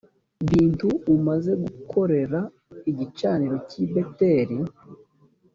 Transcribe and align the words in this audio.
bintu 0.49 0.89
umaze 1.15 1.51
gukorera 1.63 2.39
igicaniro 2.91 3.55
cy 3.69 3.75
i 3.83 3.85
beteli 3.93 4.57